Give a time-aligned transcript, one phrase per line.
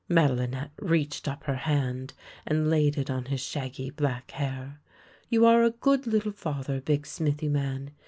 [0.09, 2.11] Madelinette reached up her hand
[2.47, 4.79] and laid it on his shaggy black hair."
[5.29, 7.91] You are a good little father, big smithy man!